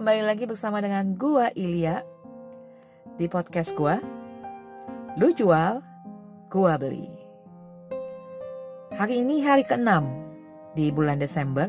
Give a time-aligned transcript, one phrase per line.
[0.00, 2.00] kembali lagi bersama dengan gua Ilya
[3.20, 4.00] di podcast gua.
[5.20, 5.84] Lu jual,
[6.48, 7.04] gua beli.
[8.96, 9.92] Hari ini hari ke-6
[10.72, 11.68] di bulan Desember.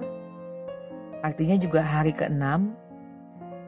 [1.19, 2.71] Artinya juga hari ke-6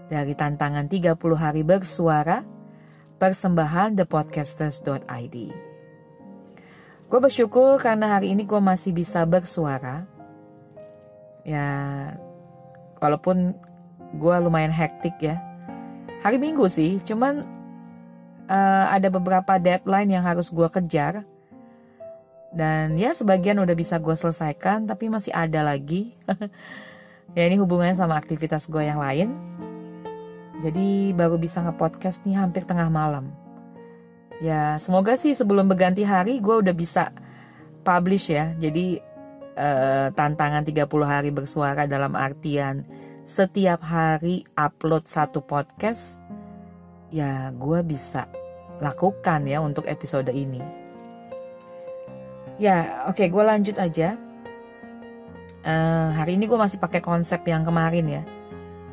[0.08, 2.48] dari tantangan 30 hari bersuara
[3.20, 5.38] persembahan thepodcasters.id.
[7.12, 10.08] Gue bersyukur karena hari ini gue masih bisa bersuara.
[11.44, 11.68] Ya,
[13.04, 13.60] walaupun
[14.14, 15.42] gue lumayan hektik ya.
[16.24, 17.44] Hari Minggu sih, cuman
[18.48, 21.26] uh, ada beberapa deadline yang harus gue kejar.
[22.54, 26.14] Dan ya sebagian udah bisa gue selesaikan, tapi masih ada lagi.
[27.38, 29.34] ya ini hubungannya sama aktivitas gue yang lain.
[30.62, 33.34] Jadi baru bisa nge-podcast nih hampir tengah malam.
[34.40, 37.10] Ya semoga sih sebelum berganti hari gue udah bisa
[37.82, 38.54] publish ya.
[38.62, 39.02] Jadi
[39.58, 42.86] uh, tantangan 30 hari bersuara dalam artian
[43.24, 46.20] setiap hari upload satu podcast,
[47.08, 48.28] ya gue bisa
[48.84, 50.60] lakukan ya untuk episode ini.
[52.60, 54.20] Ya, oke, okay, gue lanjut aja.
[55.64, 58.24] Uh, hari ini gue masih pakai konsep yang kemarin ya.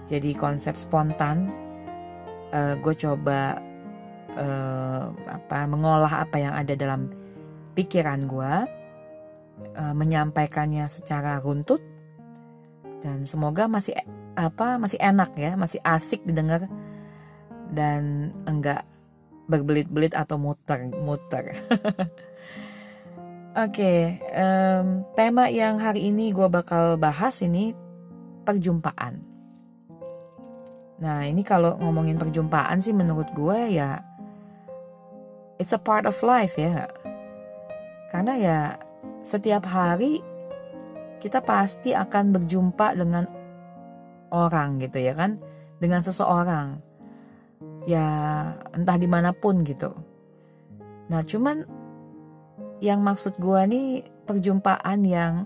[0.06, 1.50] Jadi konsep spontan.
[2.54, 3.58] Uh, gue coba
[4.38, 7.10] uh, apa mengolah apa yang ada dalam
[7.74, 8.52] pikiran gue,
[9.74, 11.82] uh, menyampaikannya secara runtut,
[13.00, 13.96] dan semoga masih
[14.36, 16.68] apa masih enak ya, masih asik didengar
[17.72, 18.84] dan enggak
[19.50, 21.54] berbelit-belit atau muter-muter.
[23.50, 27.74] Oke, okay, um, tema yang hari ini gue bakal bahas ini
[28.46, 29.26] perjumpaan.
[31.02, 34.04] Nah ini kalau ngomongin perjumpaan sih menurut gue ya
[35.58, 36.86] it's a part of life ya.
[38.14, 38.58] Karena ya
[39.26, 40.22] setiap hari
[41.20, 43.24] kita pasti akan berjumpa dengan
[44.32, 45.36] orang gitu ya kan?
[45.76, 46.80] Dengan seseorang.
[47.84, 48.08] Ya
[48.72, 49.92] entah di mana pun gitu.
[51.12, 51.68] Nah cuman
[52.80, 53.88] yang maksud gue nih
[54.24, 55.44] perjumpaan yang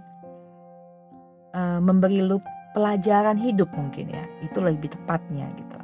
[1.51, 2.39] uh, memberi lu
[2.71, 4.25] pelajaran hidup mungkin ya.
[4.47, 5.79] Itu lebih tepatnya gitu.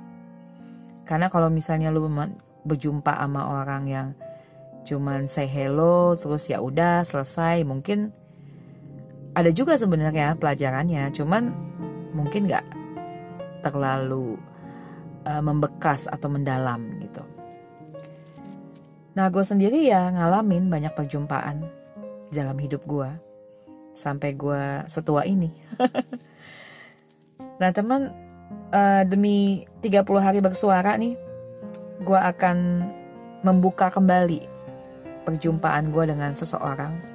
[1.02, 2.06] Karena kalau misalnya lu
[2.62, 4.08] berjumpa sama orang yang
[4.84, 8.16] cuman say hello terus ya udah selesai mungkin
[9.34, 11.42] ada juga sebenarnya pelajarannya cuman
[12.14, 12.66] mungkin nggak
[13.62, 14.34] terlalu
[15.26, 17.22] uh, membekas atau mendalam gitu.
[19.14, 21.66] Nah gue sendiri ya ngalamin banyak perjumpaan
[22.30, 23.10] dalam hidup gue
[23.94, 25.50] sampai gue setua ini.
[27.60, 28.10] nah teman
[28.72, 31.14] uh, demi 30 hari bersuara nih
[32.00, 32.88] gue akan
[33.44, 34.48] membuka kembali
[35.28, 37.09] perjumpaan gue dengan seseorang.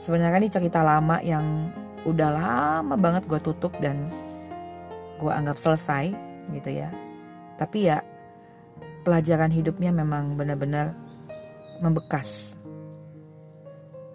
[0.00, 1.68] Sebenarnya ini cerita lama yang
[2.08, 4.08] udah lama banget gue tutup dan
[5.20, 6.10] gue anggap selesai
[6.56, 6.88] gitu ya.
[7.60, 8.00] Tapi ya
[9.04, 10.96] pelajaran hidupnya memang benar-benar
[11.84, 12.56] membekas.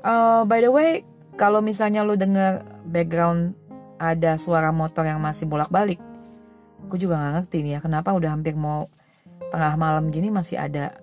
[0.06, 1.02] Uh, by the way
[1.38, 3.58] kalau misalnya lu denger background
[3.98, 5.98] ada suara motor yang masih bolak-balik
[6.86, 8.88] gue juga gak ngerti nih ya kenapa udah hampir mau
[9.50, 11.02] tengah malam gini masih ada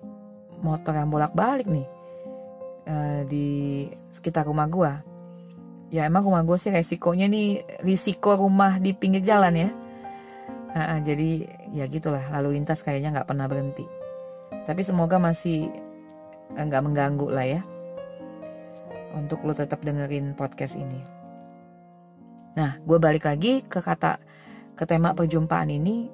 [0.63, 1.83] motor yang bolak-balik nih
[2.87, 4.91] uh, di sekitar rumah gue
[5.93, 9.69] ya emang rumah gue sih resikonya nih risiko rumah di pinggir jalan ya
[10.73, 13.85] Nah, jadi ya gitulah lalu lintas kayaknya nggak pernah berhenti.
[14.65, 15.69] Tapi semoga masih
[16.57, 17.61] eh, nggak mengganggu lah ya
[19.13, 20.97] untuk lo tetap dengerin podcast ini.
[22.57, 24.17] Nah, gue balik lagi ke kata
[24.73, 26.09] ke tema perjumpaan ini.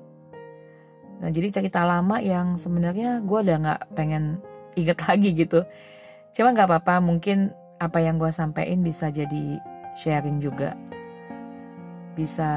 [1.23, 4.43] Nah, jadi cerita lama yang sebenarnya gue udah nggak pengen
[4.75, 5.63] inget lagi gitu.
[6.33, 9.57] Cuma nggak apa-apa, mungkin apa yang gue sampaikan bisa jadi
[9.95, 10.75] sharing juga.
[12.13, 12.49] Bisa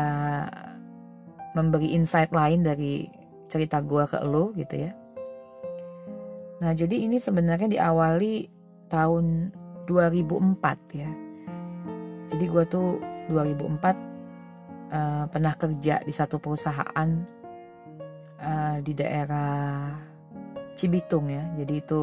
[1.53, 3.07] memberi insight lain dari
[3.47, 4.93] cerita gue ke lo gitu ya.
[6.65, 8.49] Nah jadi ini sebenarnya diawali
[8.89, 9.53] tahun
[9.85, 11.11] 2004 ya.
[12.33, 12.97] Jadi gue tuh
[13.29, 13.97] 2004 uh,
[14.93, 17.11] eh, pernah kerja di satu perusahaan
[18.41, 19.93] uh, di daerah
[20.73, 21.45] Cibitung ya.
[21.61, 22.01] Jadi itu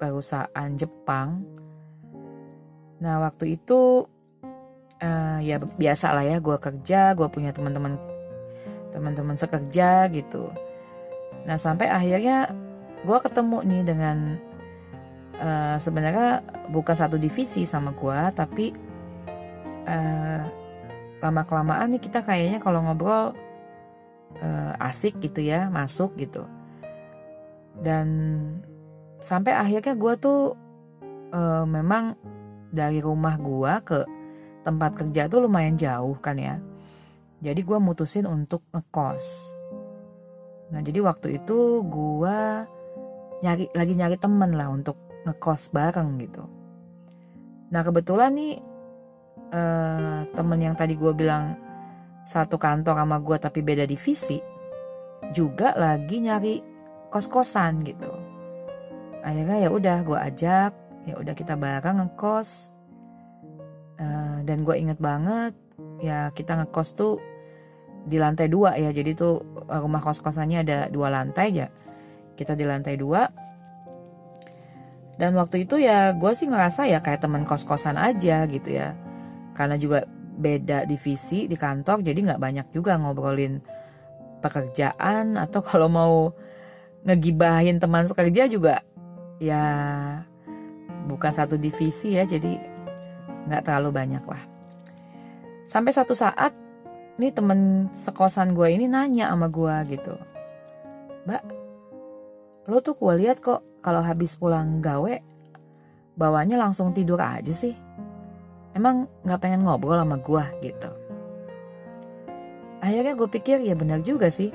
[0.00, 1.44] perusahaan Jepang.
[3.04, 4.08] Nah waktu itu
[5.04, 8.00] uh, ya biasa lah ya gue kerja, gue punya teman-teman
[8.90, 10.50] teman-teman sekerja gitu
[11.48, 12.52] nah sampai akhirnya
[13.00, 14.36] gue ketemu nih dengan
[15.40, 18.76] uh, sebenarnya bukan satu divisi sama gue tapi
[19.88, 20.42] uh,
[21.24, 23.32] lama kelamaan nih kita kayaknya kalau ngobrol
[24.44, 26.44] uh, asik gitu ya masuk gitu
[27.80, 28.06] dan
[29.20, 30.40] sampai akhirnya gue tuh
[31.32, 32.16] uh, memang
[32.72, 33.98] dari rumah gue ke
[34.64, 36.56] tempat kerja tuh lumayan jauh kan ya
[37.40, 39.56] Jadi gue mutusin untuk ngekos.
[40.76, 42.38] Nah jadi waktu itu gue
[43.40, 46.44] nyari lagi nyari temen lah untuk ngekos bareng gitu.
[47.72, 48.60] Nah kebetulan nih
[49.56, 51.56] uh, temen yang tadi gue bilang
[52.28, 54.36] satu kantor sama gue tapi beda divisi
[55.32, 56.54] juga lagi nyari
[57.08, 58.19] kos-kosan gitu.
[59.20, 60.72] Akhirnya ya udah gue ajak,
[61.08, 62.72] ya udah kita bareng ngekos.
[64.00, 65.52] Uh, dan gue inget banget
[66.00, 67.20] ya kita ngekos tuh
[68.08, 68.88] di lantai dua ya.
[68.92, 71.68] Jadi tuh rumah kos kosannya ada dua lantai ya
[72.40, 73.28] kita di lantai dua.
[75.20, 78.96] Dan waktu itu ya gue sih ngerasa ya kayak teman kos kosan aja gitu ya.
[79.52, 80.08] Karena juga
[80.40, 83.60] beda divisi di kantor jadi nggak banyak juga ngobrolin
[84.40, 85.36] pekerjaan.
[85.36, 86.32] Atau kalau mau
[87.04, 88.80] ngegibahin teman sekerja juga
[89.40, 89.64] ya
[91.08, 92.60] bukan satu divisi ya jadi
[93.48, 94.42] nggak terlalu banyak lah.
[95.64, 96.52] Sampai satu saat
[97.16, 100.14] nih temen sekosan gue ini nanya sama gue gitu.
[101.24, 101.42] Mbak
[102.68, 105.14] lo tuh gue lihat kok kalau habis pulang gawe
[106.14, 107.72] bawanya langsung tidur aja sih.
[108.76, 110.90] Emang nggak pengen ngobrol sama gue gitu.
[112.80, 114.52] Akhirnya gue pikir ya benar juga sih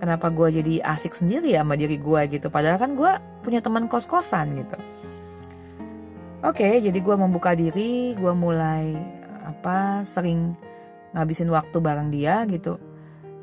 [0.00, 3.12] kenapa gue jadi asik sendiri ya sama diri gue gitu padahal kan gue
[3.44, 4.76] punya teman kos kosan gitu
[6.44, 8.94] oke jadi gue membuka diri gue mulai
[9.44, 10.56] apa sering
[11.14, 12.76] ngabisin waktu bareng dia gitu.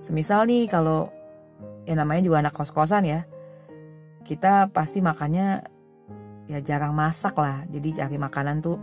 [0.04, 1.08] Semisal nih kalau
[1.88, 3.24] ya namanya juga anak kos-kosan ya.
[4.28, 5.64] Kita pasti makannya
[6.52, 7.64] ya jarang masak lah.
[7.72, 8.78] Jadi cari makanan tuh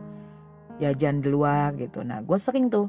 [0.81, 2.01] jajan di luar gitu.
[2.01, 2.89] Nah gue sering tuh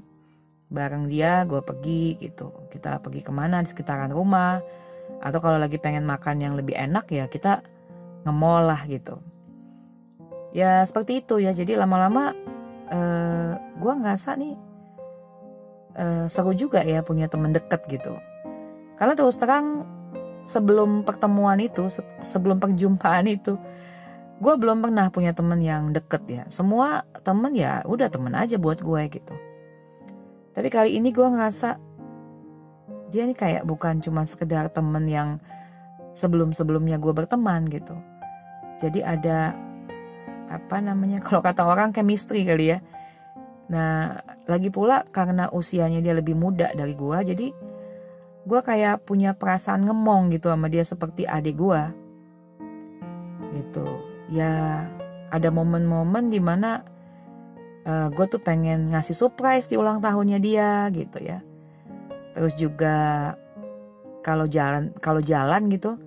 [0.70, 2.70] bareng dia gue pergi gitu.
[2.70, 4.62] Kita pergi ke mana di sekitaran rumah.
[5.20, 7.66] Atau kalau lagi pengen makan yang lebih enak ya kita
[8.24, 9.20] ngemol lah gitu.
[10.54, 11.52] Ya seperti itu ya.
[11.52, 12.32] Jadi lama-lama
[12.88, 14.54] uh, gue ngerasa nih
[15.98, 18.16] uh, seru juga ya punya temen deket gitu.
[18.96, 19.84] Karena terus terang
[20.46, 21.88] sebelum pertemuan itu,
[22.20, 23.56] sebelum perjumpaan itu,
[24.42, 26.44] gue belum pernah punya temen yang deket ya.
[26.52, 29.36] Semua temen ya udah temen aja buat gue gitu.
[30.60, 31.80] Tapi kali ini gue ngerasa
[33.08, 35.40] dia ini kayak bukan cuma sekedar temen yang
[36.20, 37.96] sebelum-sebelumnya gue berteman gitu.
[38.76, 39.56] Jadi ada
[40.52, 42.84] apa namanya kalau kata orang chemistry kali ya
[43.70, 44.18] Nah,
[44.50, 47.48] lagi pula karena usianya dia lebih muda dari gue, jadi
[48.50, 51.82] gue kayak punya perasaan ngemong gitu sama dia seperti adik gue.
[53.54, 53.88] Gitu.
[54.34, 54.86] Ya,
[55.30, 56.82] ada momen-momen di mana
[57.90, 61.42] uh, eh, gue tuh pengen ngasih surprise di ulang tahunnya dia gitu ya.
[62.38, 63.34] Terus juga
[64.22, 65.98] kalau jalan kalau jalan gitu,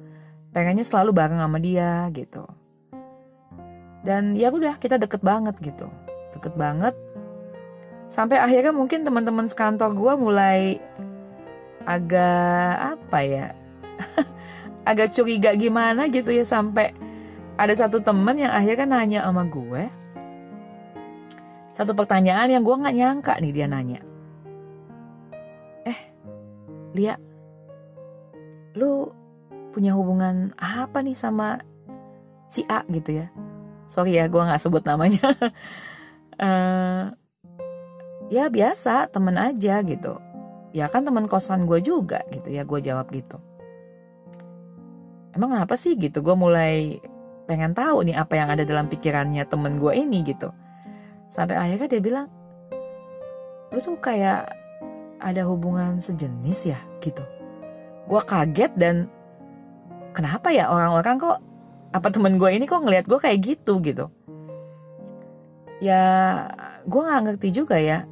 [0.55, 2.47] pengennya selalu bareng sama dia gitu.
[4.07, 5.91] Dan ya udah kita deket banget gitu,
[6.35, 6.95] deket banget
[8.13, 10.77] sampai akhirnya mungkin teman-teman sekantor gue mulai
[11.89, 13.47] agak apa ya
[14.91, 16.93] agak curiga gimana gitu ya sampai
[17.57, 20.02] ada satu temen yang akhirnya nanya sama gue
[21.73, 24.01] satu pertanyaan yang gue nggak nyangka nih dia nanya.
[25.89, 25.99] Eh
[26.93, 27.17] Lia
[28.77, 29.09] lu
[29.73, 31.65] punya hubungan apa nih sama
[32.45, 33.33] si A gitu ya?
[33.89, 35.25] Sorry ya gue nggak sebut namanya.
[36.37, 37.09] Uh,
[38.37, 40.21] ya biasa temen aja gitu.
[40.77, 43.41] Ya kan temen kosan gue juga gitu ya gue jawab gitu.
[45.33, 46.21] Emang kenapa sih gitu?
[46.21, 47.01] Gue mulai
[47.49, 50.53] pengen tahu nih apa yang ada dalam pikirannya temen gue ini gitu
[51.33, 52.27] sampai akhirnya dia bilang
[53.73, 54.53] lu tuh kayak
[55.17, 57.25] ada hubungan sejenis ya gitu.
[58.05, 59.09] Gue kaget dan
[60.13, 61.39] kenapa ya orang-orang kok
[61.97, 64.13] apa temen gue ini kok ngelihat gue kayak gitu gitu?
[65.81, 66.05] Ya
[66.85, 68.05] gue nggak ngerti juga ya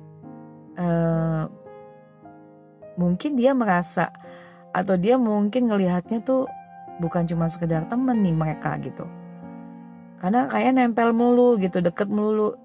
[0.80, 1.44] uh,
[2.96, 4.16] mungkin dia merasa
[4.72, 6.48] atau dia mungkin ngelihatnya tuh
[7.04, 9.04] bukan cuma sekedar temen nih mereka gitu.
[10.20, 12.56] Karena kayak nempel mulu gitu deket mulu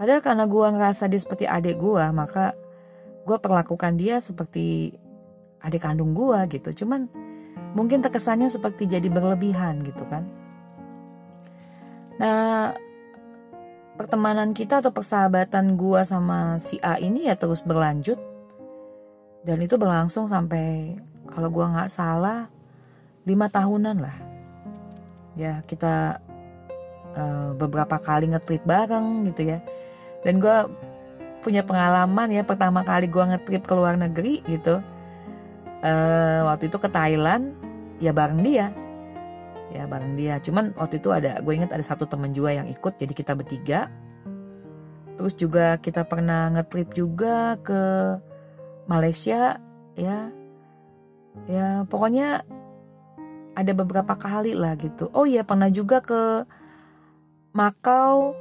[0.00, 2.56] padahal karena gue ngerasa dia seperti adik gue maka
[3.28, 4.96] gue perlakukan dia seperti
[5.60, 6.84] adik kandung gue gitu.
[6.84, 7.04] Cuman
[7.76, 10.26] mungkin terkesannya seperti jadi berlebihan gitu kan.
[12.18, 12.74] Nah
[13.94, 18.18] pertemanan kita atau persahabatan gua sama si A ini ya terus berlanjut.
[19.40, 20.96] Dan itu berlangsung sampai
[21.28, 22.48] kalau gua nggak salah
[23.24, 24.16] lima tahunan lah.
[25.38, 26.18] Ya kita
[27.14, 29.58] uh, beberapa kali ngetrip bareng gitu ya
[30.26, 30.68] dan gua
[31.40, 34.84] punya pengalaman ya pertama kali gua ngetrip ke luar negeri gitu
[35.84, 37.56] uh, waktu itu ke Thailand
[38.00, 38.72] ya bareng dia.
[39.70, 40.42] Ya bareng dia.
[40.42, 43.86] Cuman waktu itu ada gue inget ada satu temen juga yang ikut jadi kita bertiga.
[45.14, 47.82] Terus juga kita pernah ngetrip juga ke
[48.88, 49.60] Malaysia
[49.94, 50.32] ya.
[51.46, 52.42] Ya pokoknya
[53.54, 55.06] ada beberapa kali lah gitu.
[55.14, 56.48] Oh iya pernah juga ke
[57.50, 58.34] Makau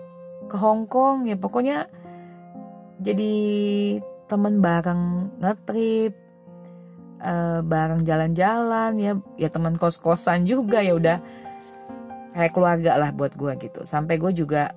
[0.48, 1.36] ke Hong Kong ya.
[1.36, 1.89] Pokoknya
[3.01, 3.36] jadi
[4.29, 6.13] temen bareng ngetrip
[7.19, 9.13] uh, bareng jalan-jalan ya.
[9.36, 10.96] Ya teman kos-kosan juga ya.
[10.96, 11.17] Udah
[12.38, 13.84] kayak keluarga lah buat gue gitu.
[13.84, 14.72] Sampai gue juga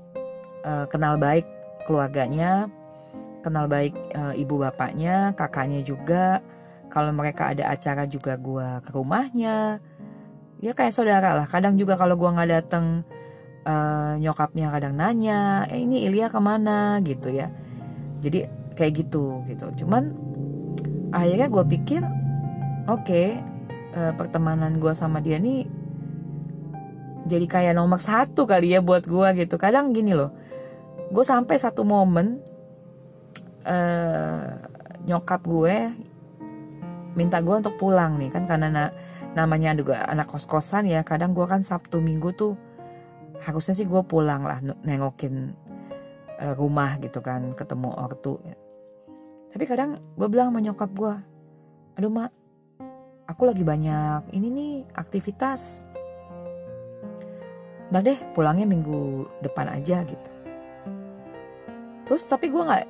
[0.66, 1.46] uh, kenal baik
[1.86, 2.70] keluarganya
[3.42, 6.40] kenal baik uh, ibu bapaknya kakaknya juga.
[6.88, 9.82] Kalau mereka ada acara juga gue ke rumahnya.
[10.62, 11.46] Ya kayak saudara lah.
[11.50, 13.02] Kadang juga kalau gue nggak dateng
[13.66, 16.98] uh, nyokapnya kadang nanya eh ini Ilya ke mana?
[17.04, 17.50] gitu ya.
[18.22, 19.84] Jadi kayak gitu gitu.
[19.84, 20.12] Cuman
[21.12, 22.02] akhirnya gue pikir
[22.88, 23.38] oke okay,
[23.94, 25.68] uh, pertemanan gue sama dia nih
[27.22, 29.60] jadi kayak nomor satu kali ya buat gue gitu.
[29.60, 30.32] Kadang gini loh
[31.12, 32.40] gue sampai satu momen
[33.68, 34.48] uh,
[35.04, 35.76] nyokap gue
[37.12, 38.84] minta gue untuk pulang nih kan karena na
[39.36, 41.04] namanya juga anak kos-kosan ya.
[41.04, 42.56] Kadang gue kan Sabtu Minggu tuh
[43.42, 45.54] harusnya sih gue pulang lah nengokin
[46.38, 48.38] uh, rumah gitu kan ketemu ortu.
[49.52, 51.14] Tapi kadang gue bilang sama nyokap gue
[51.92, 52.32] aduh mak
[53.28, 55.84] aku lagi banyak ini nih aktivitas.
[57.92, 60.30] Udah deh pulangnya minggu depan aja gitu.
[62.08, 62.84] Terus tapi gue nggak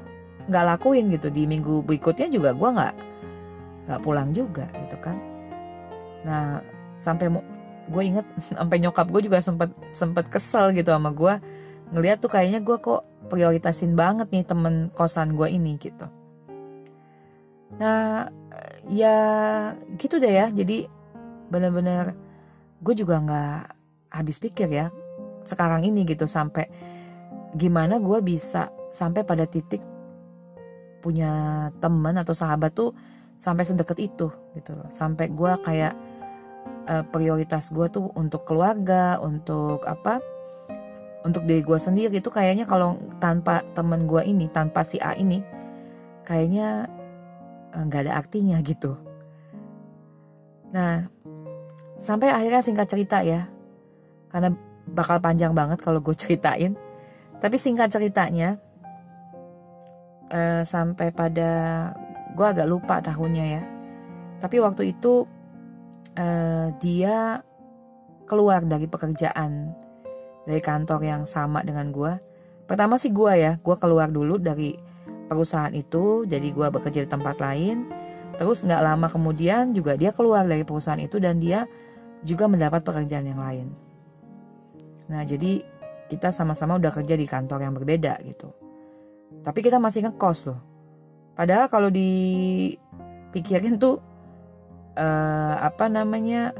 [0.47, 2.94] nggak lakuin gitu di minggu berikutnya juga gue nggak
[3.90, 5.18] nggak pulang juga gitu kan.
[6.23, 6.62] Nah
[6.94, 7.26] sampai
[7.89, 8.27] gue inget
[8.59, 11.35] sampai nyokap gue juga sempet sempet kesel gitu sama gue.
[11.93, 16.07] Ngeliat tuh kayaknya gue kok prioritasin banget nih temen kosan gue ini gitu.
[17.81, 18.29] Nah
[18.89, 19.17] ya
[19.97, 20.47] gitu deh ya.
[20.53, 20.89] Jadi
[21.53, 22.17] bener-bener
[22.83, 23.61] gue juga nggak
[24.12, 24.89] habis pikir ya
[25.43, 26.71] sekarang ini gitu sampai
[27.53, 29.83] gimana gue bisa sampai pada titik
[31.03, 32.95] punya temen atau sahabat tuh
[33.37, 34.87] sampai sedekat itu gitu loh.
[34.89, 36.12] Sampai gue kayak
[36.89, 40.23] uh, prioritas gue tuh untuk keluarga untuk apa
[41.23, 45.39] untuk diri gue sendiri itu kayaknya kalau tanpa temen gue ini tanpa si A ini
[46.27, 46.91] kayaknya
[47.75, 48.99] eh, nggak uh, ada artinya gitu.
[50.75, 51.07] Nah
[51.95, 53.47] sampai akhirnya singkat cerita ya
[54.35, 54.51] karena
[54.91, 56.75] bakal panjang banget kalau gue ceritain.
[57.39, 58.59] Tapi singkat ceritanya
[60.31, 61.51] uh, sampai pada
[62.35, 63.62] gue agak lupa tahunnya ya.
[64.43, 65.27] Tapi waktu itu
[66.19, 67.40] uh, dia
[68.26, 69.73] keluar dari pekerjaan
[70.42, 72.12] dari kantor yang sama dengan gue
[72.66, 74.75] pertama sih gue ya gue keluar dulu dari
[75.33, 77.88] perusahaan itu jadi gue bekerja di tempat lain.
[78.37, 81.64] Terus nggak lama kemudian juga dia keluar dari perusahaan itu dan dia
[82.21, 83.73] juga mendapat pekerjaan yang lain.
[85.09, 85.64] Nah jadi
[86.12, 88.52] kita sama-sama udah kerja di kantor yang berbeda gitu.
[89.40, 90.61] Tapi kita masih ngekos loh.
[91.33, 94.04] Padahal kalau dipikirin tuh
[94.97, 96.57] uh, apa namanya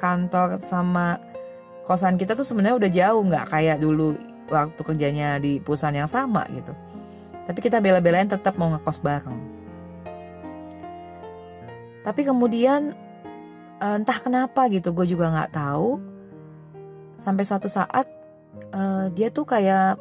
[0.00, 1.20] kantor sama
[1.84, 4.16] kosan kita tuh sebenarnya udah jauh nggak kayak dulu
[4.50, 6.74] waktu kerjanya di perusahaan yang sama gitu.
[7.46, 9.38] Tapi kita bela-belain tetap mau ngekos bareng.
[12.00, 12.94] Tapi kemudian
[13.78, 16.00] uh, entah kenapa gitu, gue juga nggak tahu.
[17.14, 18.08] Sampai suatu saat
[18.72, 20.00] uh, dia tuh kayak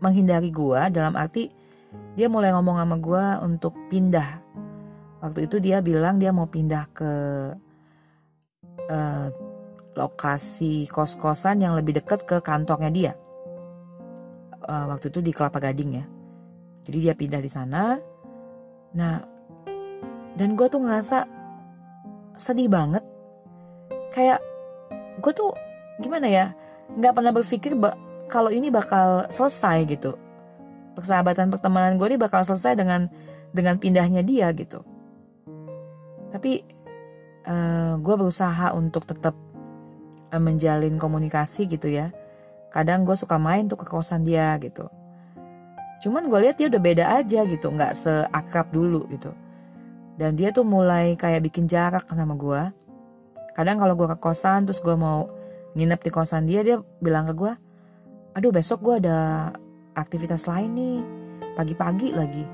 [0.00, 1.52] menghindari gue dalam arti
[2.16, 4.42] dia mulai ngomong sama gue untuk pindah.
[5.20, 7.12] Waktu itu dia bilang dia mau pindah ke
[8.88, 9.26] uh,
[9.96, 13.12] lokasi kos-kosan yang lebih dekat ke kantornya dia.
[14.64, 16.04] Uh, waktu itu di Kelapa Gading ya.
[16.88, 18.00] Jadi dia pindah di sana.
[18.96, 19.16] Nah,
[20.34, 21.28] dan gue tuh ngerasa
[22.40, 23.04] sedih banget.
[24.16, 24.40] Kayak
[25.20, 25.52] gue tuh
[26.00, 26.56] gimana ya,
[26.96, 27.76] nggak pernah berpikir
[28.30, 30.16] kalau ini bakal selesai gitu
[30.94, 33.10] persahabatan pertemanan gue ini bakal selesai dengan
[33.50, 34.82] dengan pindahnya dia gitu
[36.30, 36.62] tapi
[37.46, 39.34] uh, eh, gue berusaha untuk tetap
[40.30, 42.14] uh, menjalin komunikasi gitu ya.
[42.70, 44.86] Kadang gue suka main tuh ke kosan dia gitu.
[46.00, 49.34] Cuman gue lihat dia udah beda aja gitu nggak seakrab dulu gitu.
[50.16, 52.62] Dan dia tuh mulai kayak bikin jarak sama gue
[53.50, 55.28] kadang kalau gue ke kosan terus gue mau
[55.76, 57.52] nginep di kosan dia dia bilang ke gue
[58.32, 59.50] aduh besok gue ada
[59.92, 60.98] aktivitas lain nih
[61.58, 62.46] pagi-pagi lagi.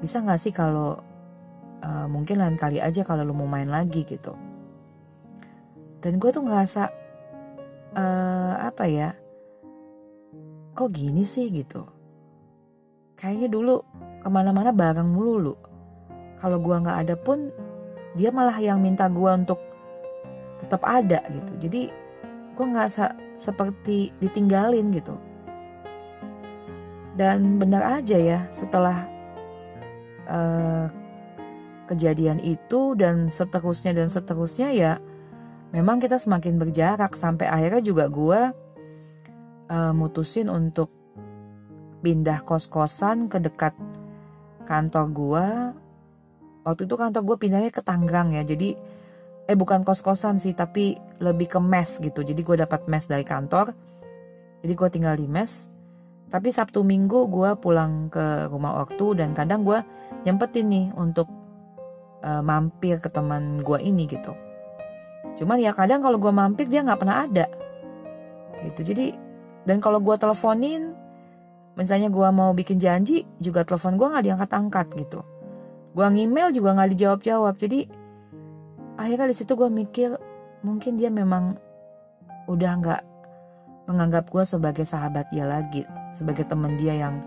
[0.00, 0.96] Bisa nggak sih kalau
[1.84, 4.36] uh, mungkin lain kali aja kalau lu mau main lagi gitu.
[6.00, 6.82] Dan gue tuh ngerasa
[7.96, 9.12] uh, apa ya
[10.72, 11.84] kok gini sih gitu?
[13.20, 13.76] Kayaknya dulu
[14.20, 15.54] ke mana-mana bareng mulu lu.
[16.40, 17.52] Kalau gue nggak ada pun
[18.16, 19.60] dia malah yang minta gue untuk
[20.56, 21.52] tetap ada gitu.
[21.68, 21.82] Jadi
[22.56, 22.88] gue nggak
[23.36, 25.20] seperti ditinggalin gitu.
[27.12, 29.04] Dan benar aja ya setelah
[30.24, 30.88] uh,
[31.90, 35.02] kejadian itu dan seterusnya dan seterusnya ya
[35.74, 37.18] memang kita semakin berjarak.
[37.18, 38.40] Sampai akhirnya juga gue
[39.70, 40.94] uh, mutusin untuk
[42.00, 43.74] pindah kos-kosan ke dekat
[44.64, 45.46] kantor gue
[46.62, 48.46] waktu itu kantor gue pindahnya ke Tangerang ya.
[48.46, 48.78] Jadi
[49.50, 52.22] eh bukan kos-kosan sih tapi lebih ke mes gitu.
[52.22, 53.74] Jadi gue dapat mes dari kantor.
[54.62, 55.66] Jadi gue tinggal di mes.
[56.30, 59.82] Tapi Sabtu Minggu gue pulang ke rumah ortu dan kadang gue
[60.22, 61.39] nyempetin nih untuk
[62.24, 64.32] uh, mampir ke teman gue ini gitu.
[65.40, 67.46] Cuman ya kadang kalau gue mampir dia nggak pernah ada.
[68.64, 68.80] Gitu.
[68.92, 69.06] Jadi
[69.64, 70.96] dan kalau gue teleponin
[71.76, 75.20] misalnya gue mau bikin janji juga telepon gue nggak diangkat-angkat gitu.
[75.96, 77.54] Gue ngemail juga nggak dijawab-jawab.
[77.56, 77.80] Jadi
[79.00, 80.12] akhirnya di situ gue mikir
[80.60, 81.56] mungkin dia memang
[82.48, 83.02] udah nggak
[83.88, 87.24] menganggap gue sebagai sahabat dia lagi sebagai temen dia yang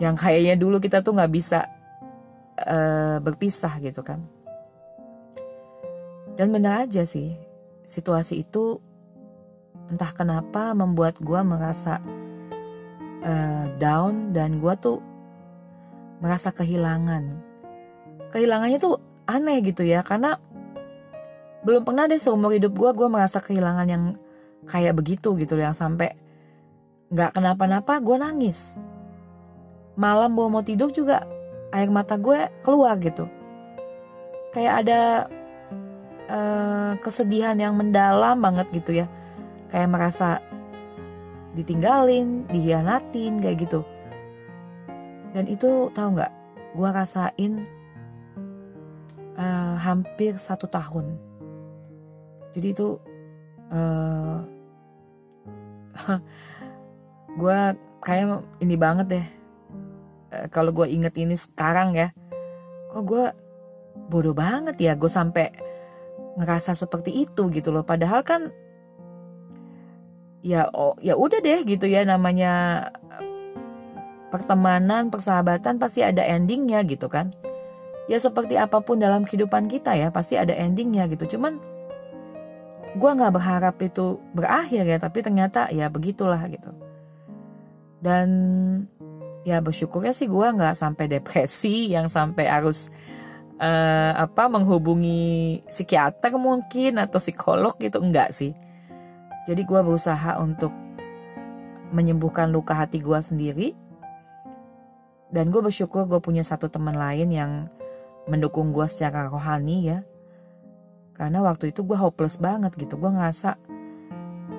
[0.00, 1.68] yang kayaknya dulu kita tuh nggak bisa
[2.60, 4.24] uh, berpisah gitu kan.
[6.36, 7.32] Dan benar aja sih
[7.86, 8.76] situasi itu
[9.88, 12.02] entah kenapa membuat gue merasa
[13.24, 14.98] uh, down dan gue tuh
[16.20, 17.30] merasa kehilangan.
[18.32, 20.36] Kehilangannya tuh aneh gitu ya karena
[21.66, 24.04] belum pernah deh seumur hidup gue gue merasa kehilangan yang
[24.70, 26.14] kayak begitu gitu yang sampai
[27.10, 28.74] nggak kenapa-napa gue nangis.
[29.96, 31.24] Malam gue mau tidur juga
[31.72, 33.26] air mata gue keluar gitu.
[34.54, 35.00] Kayak ada
[36.30, 39.06] uh, kesedihan yang mendalam banget gitu ya.
[39.70, 40.40] Kayak merasa
[41.56, 43.80] ditinggalin dihianatin kayak gitu.
[45.32, 46.32] Dan itu tahu nggak?
[46.76, 47.52] Gue rasain
[49.36, 51.16] uh, hampir satu tahun.
[52.56, 52.96] Jadi itu
[53.72, 54.40] uh,
[56.08, 56.20] eh,
[57.40, 57.58] gue
[58.00, 59.26] kayak ini banget deh.
[59.26, 59.35] uh,
[60.52, 62.12] kalau gue inget ini sekarang ya
[62.90, 63.24] kok gue
[64.08, 65.50] bodoh banget ya gue sampai
[66.36, 67.82] ngerasa seperti itu gitu loh.
[67.82, 68.52] Padahal kan
[70.44, 72.86] ya oh ya udah deh gitu ya namanya
[74.30, 77.32] pertemanan persahabatan pasti ada endingnya gitu kan.
[78.06, 81.36] Ya seperti apa pun dalam kehidupan kita ya pasti ada endingnya gitu.
[81.36, 81.58] Cuman
[82.96, 86.70] gue nggak berharap itu berakhir ya tapi ternyata ya begitulah gitu.
[87.98, 88.28] Dan
[89.46, 92.90] ya bersyukurnya sih gue nggak sampai depresi yang sampai harus
[93.62, 98.52] uh, apa menghubungi psikiater mungkin atau psikolog gitu enggak sih.
[99.46, 100.74] Jadi gue berusaha untuk
[101.94, 103.68] menyembuhkan luka hati gue sendiri.
[105.30, 107.52] Dan gue bersyukur gue punya satu teman lain yang
[108.26, 109.98] mendukung gue secara rohani ya.
[111.14, 113.54] Karena waktu itu gue hopeless banget gitu gue ngerasa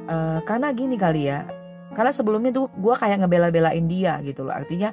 [0.08, 1.57] uh, karena gini kali ya
[1.96, 4.56] karena sebelumnya tuh gue kayak ngebela-belain dia gitu loh.
[4.56, 4.92] Artinya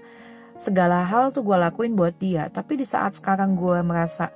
[0.54, 2.46] segala hal tuh gue lakuin buat dia.
[2.50, 4.30] Tapi di saat sekarang gue merasa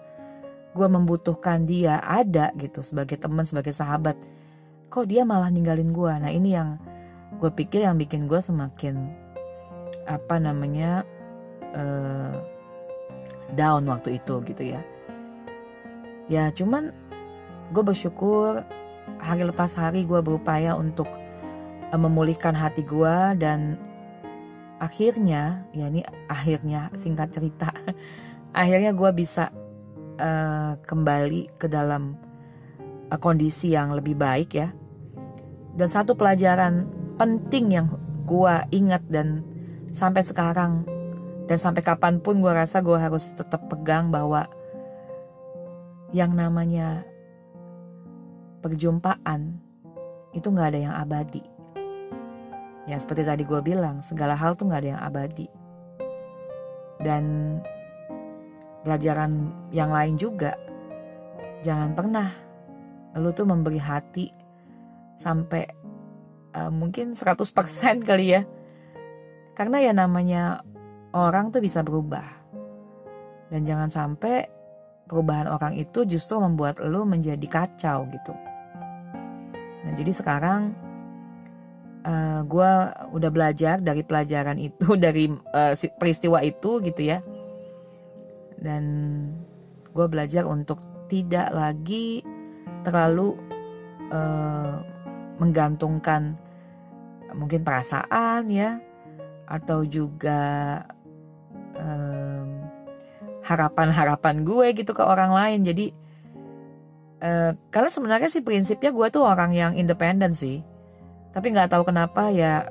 [0.75, 4.15] gue membutuhkan dia ada gitu sebagai teman sebagai sahabat
[4.89, 6.79] kok dia malah ninggalin gue nah ini yang
[7.41, 9.11] gue pikir yang bikin gue semakin
[10.09, 11.03] apa namanya
[11.77, 12.41] uh,
[13.53, 14.81] down waktu itu gitu ya.
[16.29, 16.93] Ya cuman
[17.73, 18.65] gue bersyukur
[19.21, 21.09] hari lepas hari gue berupaya untuk
[21.97, 23.81] memulihkan hati gue dan
[24.79, 27.73] akhirnya ya ini akhirnya singkat cerita
[28.61, 29.49] akhirnya gue bisa
[30.21, 32.15] uh, kembali ke dalam
[33.09, 34.69] uh, kondisi yang lebih baik ya
[35.79, 37.87] dan satu pelajaran penting yang
[38.29, 39.43] gue ingat dan
[39.91, 40.85] sampai sekarang
[41.49, 44.45] dan sampai kapan pun gue rasa gue harus tetap pegang bahwa
[46.13, 47.09] yang namanya
[48.61, 49.61] perjumpaan
[50.37, 51.58] itu nggak ada yang abadi.
[52.89, 55.47] Ya seperti tadi gue bilang, segala hal tuh nggak ada yang abadi.
[56.99, 57.25] Dan
[58.81, 60.57] pelajaran yang lain juga,
[61.61, 62.29] jangan pernah
[63.19, 64.31] lu tuh memberi hati
[65.19, 65.69] sampai
[66.57, 67.45] uh, mungkin 100%
[68.09, 68.43] kali ya.
[69.53, 70.65] Karena ya namanya
[71.13, 72.25] orang tuh bisa berubah.
[73.53, 74.49] Dan jangan sampai
[75.09, 78.33] perubahan orang itu justru membuat lu menjadi kacau gitu.
[79.85, 80.88] Nah jadi sekarang
[82.09, 82.71] uh, eh, gue
[83.13, 87.21] udah belajar dari pelajaran itu dari uh, peristiwa itu gitu ya.
[88.59, 88.85] Dan
[89.93, 92.25] gue belajar untuk tidak lagi
[92.85, 93.37] terlalu
[94.13, 94.81] uh,
[95.39, 96.37] menggantungkan
[97.37, 98.81] mungkin perasaan ya
[99.49, 100.85] atau juga
[101.77, 102.69] um,
[103.45, 105.87] harapan-harapan gue gitu ke orang lain jadi
[107.25, 110.61] uh, karena sebenarnya sih prinsipnya gue tuh orang yang independen sih
[111.33, 112.69] tapi nggak tahu kenapa ya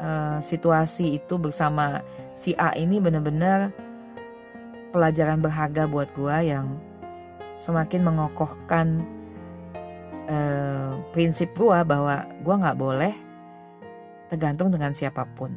[0.00, 2.02] uh, situasi itu bersama
[2.34, 3.70] si A ini bener-bener
[4.90, 6.78] pelajaran berharga buat gue yang
[7.58, 9.02] semakin mengokohkan
[10.30, 13.14] uh, prinsip gue bahwa gue nggak boleh
[14.30, 15.54] tergantung dengan siapa pun.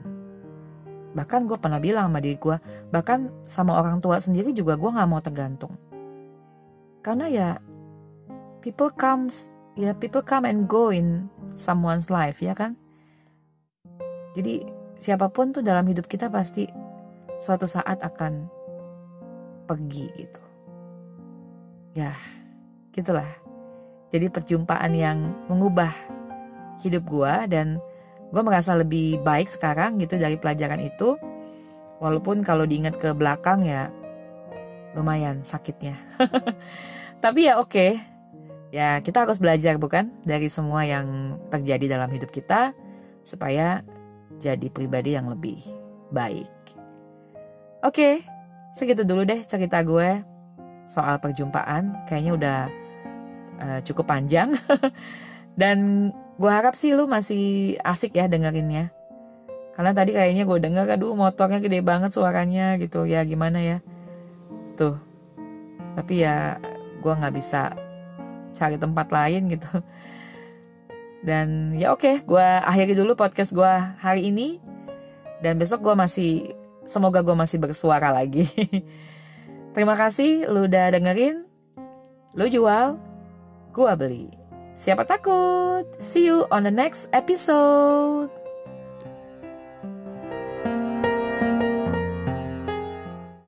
[1.14, 2.58] Bahkan gue pernah bilang sama diri gue,
[2.94, 5.74] bahkan sama orang tua sendiri juga gue nggak mau tergantung.
[7.02, 7.50] Karena ya
[8.62, 12.76] people comes, ya people come and go in someone's life ya kan.
[14.36, 14.62] Jadi
[14.98, 16.68] siapa pun tuh dalam hidup kita pasti
[17.38, 18.50] suatu saat akan
[19.70, 20.42] pergi gitu.
[21.98, 22.14] Ya,
[22.94, 23.28] gitulah.
[24.14, 25.92] Jadi perjumpaan yang mengubah
[26.86, 27.82] hidup gue dan
[28.30, 31.18] gue merasa lebih baik sekarang gitu dari pelajaran itu.
[31.98, 33.90] Walaupun kalau diingat ke belakang ya
[34.94, 35.98] lumayan sakitnya.
[37.24, 37.92] Tapi ya oke, okay.
[38.74, 42.76] Ya kita harus belajar bukan dari semua yang terjadi dalam hidup kita
[43.24, 43.84] supaya
[44.38, 45.60] jadi pribadi yang lebih
[46.12, 46.52] baik.
[47.84, 48.26] Oke,
[48.76, 50.22] segitu dulu deh cerita gue
[50.90, 52.08] soal perjumpaan.
[52.08, 52.60] Kayaknya udah
[53.62, 54.56] uh, cukup panjang.
[55.60, 58.94] Dan gue harap sih lu masih asik ya dengerinnya.
[59.78, 63.06] Karena tadi kayaknya gue denger, aduh motornya gede banget suaranya gitu.
[63.06, 63.78] Ya gimana ya.
[64.74, 64.98] Tuh.
[65.94, 66.58] Tapi ya
[66.98, 67.74] gue gak bisa
[68.58, 69.70] cari tempat lain gitu.
[71.22, 74.58] Dan ya oke, okay, gue akhiri dulu podcast gue hari ini.
[75.38, 78.48] Dan besok gue masih Semoga gue masih bersuara lagi.
[79.76, 81.44] Terima kasih lu udah dengerin.
[82.34, 82.96] Lu jual,
[83.76, 84.32] gue beli.
[84.80, 85.84] Siapa takut?
[86.00, 88.32] See you on the next episode.